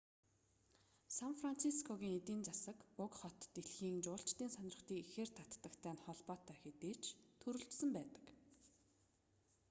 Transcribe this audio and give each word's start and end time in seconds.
сан 1.17 1.33
францискогийн 1.41 2.17
эдийн 2.19 2.43
засаг 2.47 2.77
уг 3.03 3.13
хот 3.19 3.37
дэлхийн 3.55 3.97
жуулчдын 4.05 4.53
сонирхлыг 4.55 4.97
ихээр 5.03 5.29
татдагтай 5.37 5.93
нь 5.95 6.03
холбоотой 6.05 6.55
хэдий 6.59 6.95
ч 7.03 7.05
төрөлжсөн 7.41 7.89
байдаг 7.97 8.25